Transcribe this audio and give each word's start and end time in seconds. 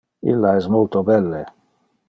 Illa 0.31 0.53
es 0.61 0.69
multo 0.77 1.05
belle. 1.11 1.45